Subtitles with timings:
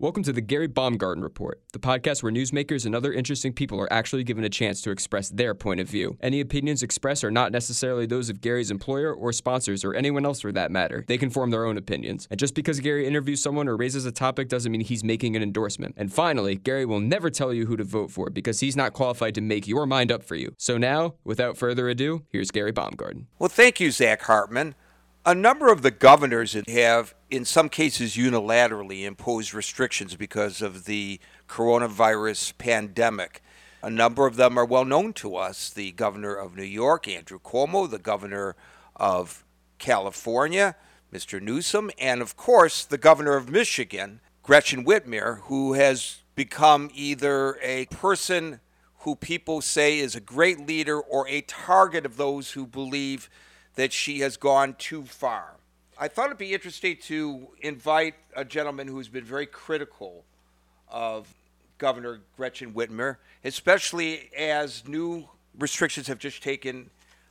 [0.00, 3.92] Welcome to the Gary Baumgarten Report, the podcast where newsmakers and other interesting people are
[3.92, 6.18] actually given a chance to express their point of view.
[6.20, 10.40] Any opinions expressed are not necessarily those of Gary's employer or sponsors or anyone else
[10.40, 11.04] for that matter.
[11.06, 12.26] They can form their own opinions.
[12.28, 15.44] And just because Gary interviews someone or raises a topic doesn't mean he's making an
[15.44, 15.94] endorsement.
[15.96, 19.36] And finally, Gary will never tell you who to vote for because he's not qualified
[19.36, 20.56] to make your mind up for you.
[20.58, 23.28] So now, without further ado, here's Gary Baumgarten.
[23.38, 24.74] Well, thank you, Zach Hartman.
[25.26, 31.18] A number of the governors have, in some cases, unilaterally impose restrictions because of the
[31.48, 33.42] coronavirus pandemic.
[33.82, 35.70] A number of them are well known to us.
[35.70, 38.56] The governor of New York, Andrew Cuomo, the governor
[38.96, 39.44] of
[39.78, 40.76] California,
[41.12, 41.40] Mr.
[41.40, 47.86] Newsom, and of course, the governor of Michigan, Gretchen Whitmer, who has become either a
[47.86, 48.60] person
[49.00, 53.28] who people say is a great leader or a target of those who believe
[53.74, 55.56] that she has gone too far.
[55.96, 60.24] I thought it'd be interesting to invite a gentleman who's been very critical
[60.88, 61.32] of
[61.78, 66.90] Governor Gretchen Whitmer, especially as new restrictions have just taken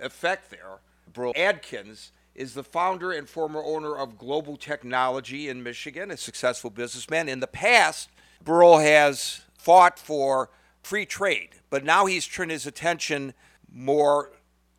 [0.00, 0.78] effect there.
[1.12, 6.70] Burl Adkins is the founder and former owner of Global Technology in Michigan, a successful
[6.70, 7.28] businessman.
[7.28, 8.08] In the past,
[8.44, 10.50] Beryl has fought for
[10.82, 13.34] free trade, but now he's turned his attention
[13.72, 14.30] more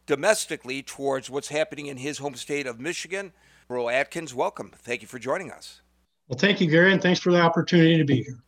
[0.06, 3.34] domestically towards what's happening in his home state of Michigan.
[3.68, 4.72] Burl Adkins, welcome.
[4.78, 5.82] Thank you for joining us.
[6.28, 8.40] Well, thank you, Gary, and thanks for the opportunity to be here.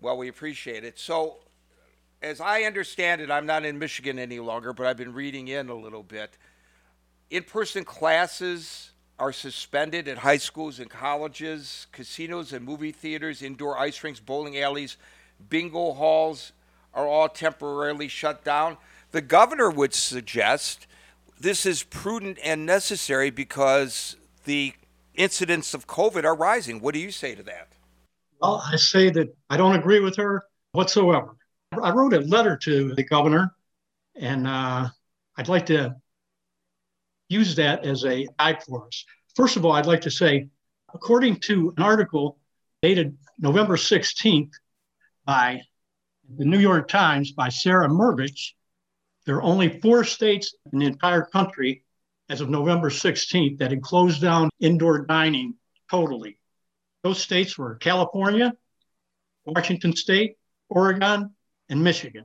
[0.00, 0.98] Well, we appreciate it.
[0.98, 1.38] So,
[2.22, 5.68] as I understand it, I'm not in Michigan any longer, but I've been reading in
[5.68, 6.36] a little bit.
[7.30, 13.78] In person classes are suspended at high schools and colleges, casinos and movie theaters, indoor
[13.78, 14.96] ice rinks, bowling alleys,
[15.48, 16.52] bingo halls
[16.94, 18.76] are all temporarily shut down.
[19.12, 20.86] The governor would suggest
[21.38, 24.74] this is prudent and necessary because the
[25.14, 26.80] incidents of COVID are rising.
[26.80, 27.68] What do you say to that?
[28.40, 31.36] Well, I say that I don't agree with her whatsoever.
[31.82, 33.54] I wrote a letter to the governor,
[34.14, 34.88] and uh,
[35.36, 35.96] I'd like to
[37.28, 39.04] use that as a guide for us.
[39.34, 40.48] First of all, I'd like to say,
[40.94, 42.38] according to an article
[42.82, 44.52] dated November 16th
[45.24, 45.60] by
[46.36, 48.52] the New York Times by Sarah Mirvich,
[49.26, 51.82] there are only four states in the entire country
[52.28, 55.54] as of November 16th that had closed down indoor dining
[55.90, 56.38] totally.
[57.02, 58.54] Those states were California,
[59.44, 60.36] Washington State,
[60.68, 61.34] Oregon,
[61.68, 62.24] and Michigan.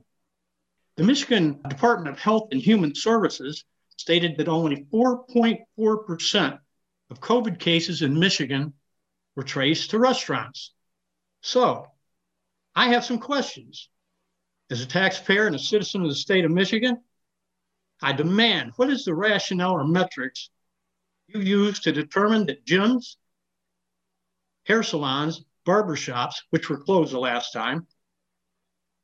[0.96, 3.64] The Michigan Department of Health and Human Services
[3.96, 6.58] stated that only 4.4%
[7.10, 8.74] of COVID cases in Michigan
[9.36, 10.72] were traced to restaurants.
[11.40, 11.86] So
[12.74, 13.88] I have some questions.
[14.72, 16.96] As a taxpayer and a citizen of the state of Michigan,
[18.00, 20.48] I demand what is the rationale or metrics
[21.26, 23.16] you use to determine that gyms,
[24.64, 27.86] hair salons, barbershops, which were closed the last time,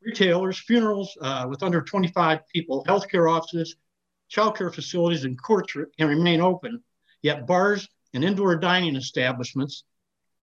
[0.00, 3.76] retailers, funerals uh, with under 25 people, healthcare offices,
[4.34, 6.82] childcare facilities, and courts can remain open,
[7.20, 9.84] yet bars and indoor dining establishments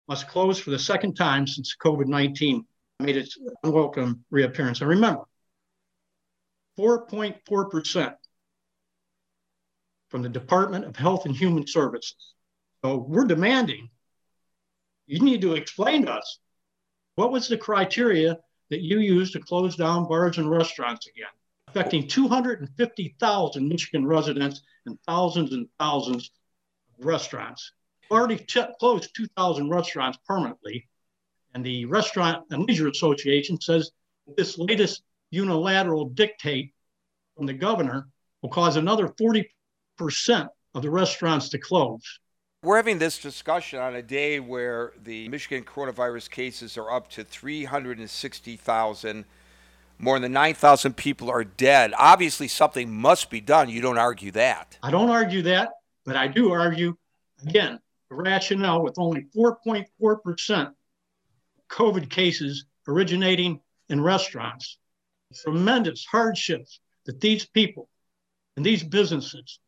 [0.08, 2.64] must close for the second time since COVID 19
[3.00, 4.82] made its unwelcome reappearance.
[4.82, 5.24] And remember,
[6.78, 8.16] 4.4%
[10.10, 12.34] from the Department of Health and Human Services.
[12.84, 13.90] So we're demanding,
[15.08, 16.40] you need to explain to us
[17.16, 18.38] what was the criteria
[18.70, 21.28] that you used to close down bars and restaurants again,
[21.68, 26.32] affecting 250,000 Michigan residents and thousands and thousands
[26.98, 27.72] of restaurants.
[28.12, 28.46] Already
[28.80, 30.88] closed 2,000 restaurants permanently
[31.56, 33.92] and the Restaurant and Leisure Association says
[34.38, 36.74] this latest unilateral dictate
[37.36, 38.08] from the governor
[38.42, 39.46] will cause another 40%
[40.76, 42.20] of the restaurants to close.
[42.62, 47.24] We're having this discussion on a day where the Michigan coronavirus cases are up to
[47.24, 49.26] 360,000.
[49.98, 51.94] More than 9,000 people are dead.
[51.98, 53.70] Obviously, something must be done.
[53.70, 54.78] You don't argue that.
[54.84, 55.70] I don't argue that,
[56.06, 56.98] but I do argue,
[57.48, 57.80] again,
[58.10, 60.74] the rationale with only 4.4%
[61.70, 63.59] COVID cases originating
[63.90, 64.78] in restaurants.
[65.44, 67.90] Tremendous hardships that these people
[68.56, 69.59] and these businesses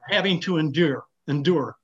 [0.00, 1.04] are having to endure.
[1.28, 1.76] Endure.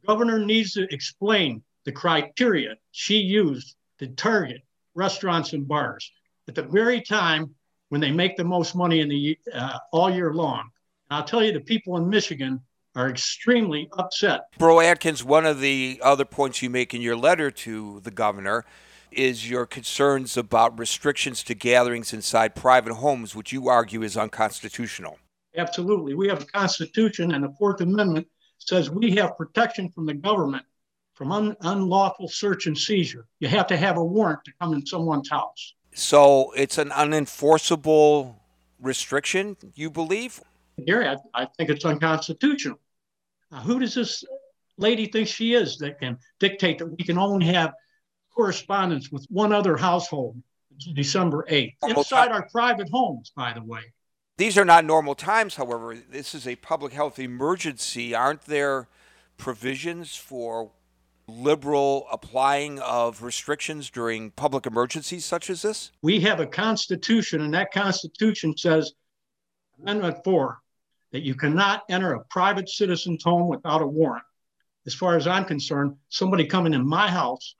[0.00, 4.62] The governor needs to explain the criteria she used to target
[4.94, 6.10] restaurants and bars
[6.48, 7.54] at the very time
[7.88, 10.70] when they make the most money in the uh, all year long.
[11.10, 12.60] And I'll tell you, the people in Michigan
[12.94, 14.42] are extremely upset.
[14.58, 18.64] Burl Adkins, one of the other points you make in your letter to the governor
[19.10, 25.18] is your concerns about restrictions to gatherings inside private homes, which you argue is unconstitutional.
[25.56, 26.14] Absolutely.
[26.14, 28.26] We have a constitution, and the Fourth Amendment
[28.58, 30.64] says we have protection from the government
[31.14, 33.26] from un- unlawful search and seizure.
[33.38, 35.74] You have to have a warrant to come in someone's house.
[35.94, 38.34] So it's an unenforceable
[38.80, 40.40] restriction, you believe?
[40.84, 42.80] Gary, I, I think it's unconstitutional.
[43.62, 44.24] Who does this
[44.76, 47.72] lady think she is that can dictate that we can only have
[48.34, 50.42] correspondence with one other household
[50.94, 51.74] December 8th?
[51.86, 53.82] Inside our private homes, by the way.
[54.36, 55.94] These are not normal times, however.
[55.94, 58.14] This is a public health emergency.
[58.14, 58.88] Aren't there
[59.36, 60.72] provisions for
[61.28, 65.92] liberal applying of restrictions during public emergencies such as this?
[66.02, 68.92] We have a constitution, and that constitution says,
[69.80, 70.58] Amendment 4,
[71.14, 74.24] that you cannot enter a private citizen's home without a warrant.
[74.84, 77.54] As far as I'm concerned, somebody coming in my house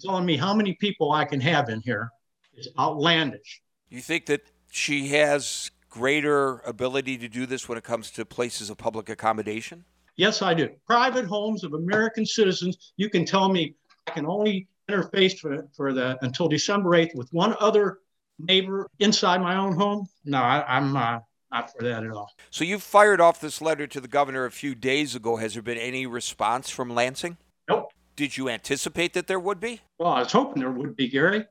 [0.00, 2.08] telling me how many people I can have in here
[2.56, 3.60] is outlandish.
[3.88, 8.70] You think that she has greater ability to do this when it comes to places
[8.70, 9.84] of public accommodation?
[10.14, 10.68] Yes, I do.
[10.86, 13.74] Private homes of American citizens, you can tell me
[14.06, 17.98] I can only interface for, for the until December 8th with one other
[18.38, 20.06] neighbor inside my own home.
[20.24, 21.18] No, I, am uh,
[21.54, 22.30] not for that at all.
[22.50, 25.36] So you fired off this letter to the governor a few days ago.
[25.36, 27.36] Has there been any response from Lansing?
[27.68, 27.92] Nope.
[28.16, 29.80] Did you anticipate that there would be?
[29.98, 31.46] Well, I was hoping there would be, Gary.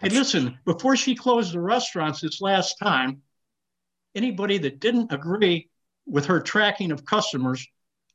[0.00, 3.20] Hey, listen, before she closed the restaurants this last time,
[4.14, 5.68] anybody that didn't agree
[6.06, 7.66] with her tracking of customers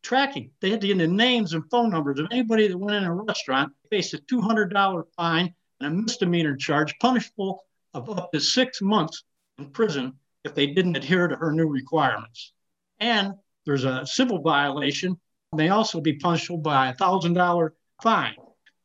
[0.02, 0.52] tracking.
[0.60, 3.14] They had to get the names and phone numbers of anybody that went in a
[3.14, 7.64] restaurant, faced a $200 fine and a misdemeanor charge, punishable
[7.94, 9.24] of up to six months
[9.58, 10.14] in prison
[10.44, 12.54] if they didn't adhere to her new requirements.
[13.00, 13.34] And
[13.66, 15.20] there's a civil violation,
[15.54, 17.70] may also be punishable by a $1,000
[18.02, 18.36] fine.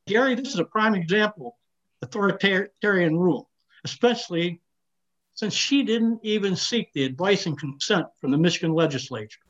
[0.07, 1.57] Gary, this is a prime example
[2.03, 3.51] authoritarian rule,
[3.85, 4.61] especially
[5.35, 9.41] since she didn't even seek the advice and consent from the Michigan legislature.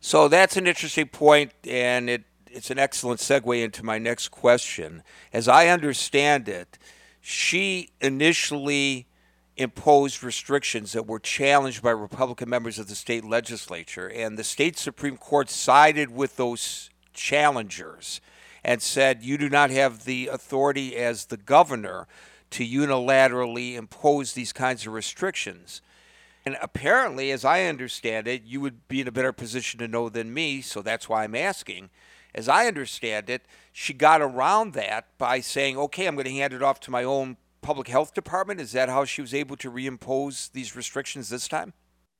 [0.00, 5.02] So that's an interesting point, and it, it's an excellent segue into my next question.
[5.32, 6.78] As I understand it,
[7.20, 9.06] she initially
[9.56, 14.76] imposed restrictions that were challenged by Republican members of the state legislature, and the state
[14.76, 18.20] Supreme Court sided with those challengers
[18.64, 22.08] and said, You do not have the authority as the governor
[22.50, 25.82] to unilaterally impose these kinds of restrictions.
[26.46, 30.08] And apparently, as I understand it, you would be in a better position to know
[30.08, 31.90] than me, so that's why I'm asking.
[32.34, 33.42] As I understand it,
[33.72, 37.04] she got around that by saying, okay, I'm going to hand it off to my
[37.04, 38.60] own public health department.
[38.60, 41.72] Is that how she was able to reimpose these restrictions this time?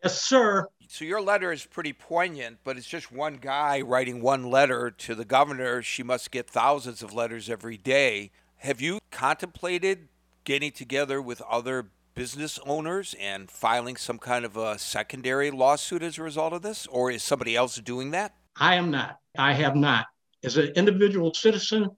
[0.03, 0.67] Yes, sir.
[0.89, 5.15] So your letter is pretty poignant, but it's just one guy writing one letter to
[5.15, 5.83] the governor.
[5.83, 8.31] She must get thousands of letters every day.
[8.57, 10.09] Have you contemplated
[10.45, 16.19] getting together with other business owners and filing some kind of a secondary lawsuit as
[16.19, 16.87] a result of this?
[16.87, 18.35] Or is somebody else doing that?
[18.57, 19.19] I am not.
[19.37, 20.07] I have not.
[20.43, 21.89] As an individual citizen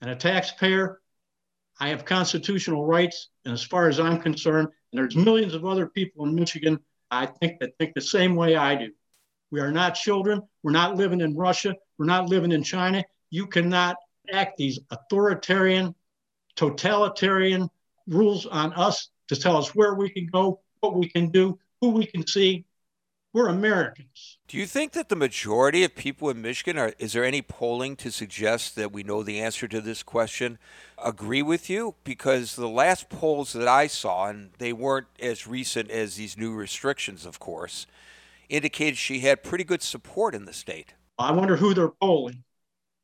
[0.00, 1.00] and a taxpayer,
[1.78, 3.28] I have constitutional rights.
[3.44, 6.78] And as far as I'm concerned, and there's millions of other people in Michigan,
[7.10, 8.90] I think that think the same way I do.
[9.50, 10.42] We are not children.
[10.62, 11.74] We're not living in Russia.
[11.98, 13.04] We're not living in China.
[13.30, 13.96] You cannot
[14.32, 15.94] act these authoritarian,
[16.56, 17.68] totalitarian
[18.08, 21.90] rules on us to tell us where we can go, what we can do, who
[21.90, 22.64] we can see.
[23.36, 24.38] We're Americans.
[24.48, 27.94] Do you think that the majority of people in Michigan are is there any polling
[27.96, 30.56] to suggest that we know the answer to this question
[30.96, 35.90] agree with you because the last polls that I saw and they weren't as recent
[35.90, 37.86] as these new restrictions of course
[38.48, 40.94] indicated she had pretty good support in the state.
[41.18, 42.42] I wonder who they're polling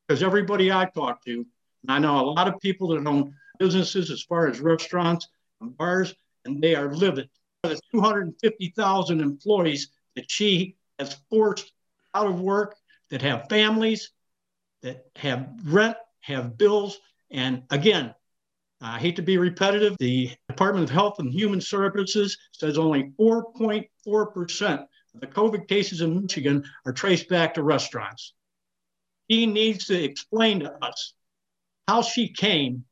[0.09, 1.45] because everybody I talk to,
[1.83, 5.29] and I know a lot of people that own businesses as far as restaurants
[5.61, 6.15] and bars,
[6.47, 7.29] and they are livid.
[7.65, 11.73] The 250,000 employees that she has forced
[12.15, 12.77] out of work,
[13.11, 14.11] that have families,
[14.83, 16.99] that have rent, have bills.
[17.31, 18.15] And again,
[18.81, 19.97] I hate to be repetitive.
[19.99, 26.21] The Department of Health and Human Services says only 4.4% of the COVID cases in
[26.21, 28.35] Michigan are traced back to restaurants.
[29.29, 31.15] He needs to explain to us
[31.87, 32.85] how she came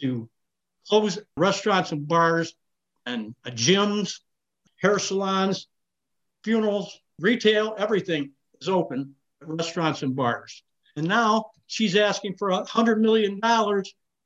[0.00, 0.28] to
[0.86, 2.54] close restaurants and bars
[3.06, 4.20] and gyms,
[4.76, 5.66] hair salons,
[6.48, 10.62] funerals, retail, everything is open restaurants and bars.
[10.96, 13.38] And now she's asking for $100 million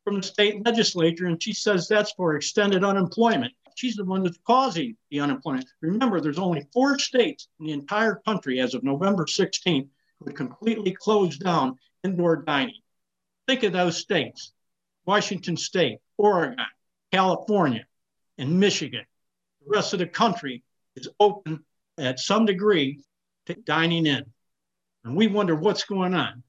[0.05, 3.52] from the state legislature, and she says that's for extended unemployment.
[3.75, 5.67] She's the one that's causing the unemployment.
[5.81, 9.88] Remember, there's only four states in the entire country as of November 16th
[10.21, 12.83] who completely closed down indoor dining.
[13.49, 14.52] Think of those states
[15.07, 16.64] Washington State, Oregon,
[17.11, 17.85] California,
[18.38, 19.07] and Michigan.
[19.64, 20.62] The rest of the country
[20.95, 21.64] is open
[21.99, 23.00] at some degree
[23.46, 24.25] to dining in.
[25.04, 26.42] And we wonder what's going on.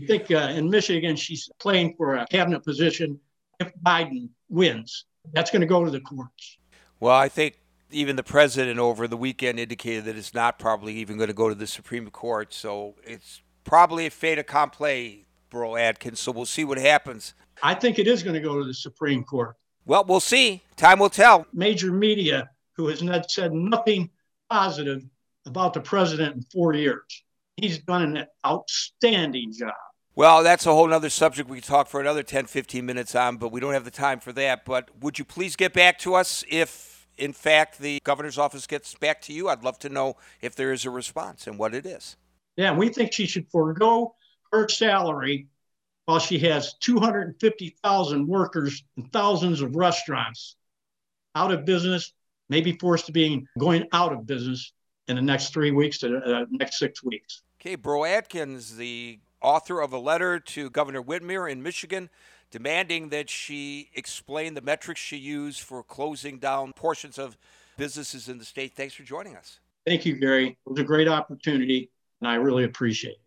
[0.00, 3.18] I think uh, in Michigan, she's playing for a cabinet position
[3.58, 5.06] if Biden wins.
[5.32, 6.58] That's going to go to the courts.
[7.00, 7.58] Well, I think
[7.90, 11.48] even the president over the weekend indicated that it's not probably even going to go
[11.48, 12.52] to the Supreme Court.
[12.52, 16.20] So it's probably a fait accompli, Burl Adkins.
[16.20, 17.34] So we'll see what happens.
[17.62, 19.56] I think it is going to go to the Supreme Court.
[19.84, 20.62] Well, we'll see.
[20.76, 21.46] Time will tell.
[21.52, 24.10] Major media, who has not said nothing
[24.50, 25.04] positive
[25.46, 27.24] about the president in four years,
[27.56, 29.72] he's done an outstanding job.
[30.14, 33.36] Well, that's a whole other subject we could talk for another 10, 15 minutes on,
[33.36, 34.64] but we don't have the time for that.
[34.64, 38.94] But would you please get back to us if, in fact, the governor's office gets
[38.94, 39.48] back to you?
[39.48, 42.16] I'd love to know if there is a response and what it is.
[42.56, 44.16] Yeah, we think she should forego
[44.52, 45.46] her salary
[46.06, 50.56] while she has 250,000 workers and thousands of restaurants
[51.36, 52.12] out of business,
[52.48, 54.72] maybe forced to being going out of business
[55.08, 57.42] in the next three weeks to the uh, next six weeks.
[57.60, 62.10] Okay, Burl Adkins, the author of a letter to Governor Whitmer in Michigan
[62.50, 67.36] demanding that she explain the metrics she used for closing down portions of
[67.76, 68.74] businesses in the state.
[68.74, 69.60] Thanks for joining us.
[69.86, 70.48] Thank you, Gary.
[70.48, 71.90] It was a great opportunity,
[72.20, 73.20] and I really appreciate it.